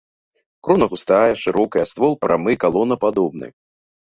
Крона 0.67 0.87
густая, 0.93 1.33
шырокая, 1.43 1.85
ствол 1.91 2.13
прамы, 2.25 2.53
калонападобны. 2.65 3.47